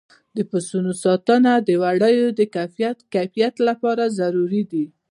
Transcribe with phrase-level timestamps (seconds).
[0.35, 2.41] د پسونو ساتنه د وړیو د
[3.37, 4.83] کیفیت لپاره ضروري ده.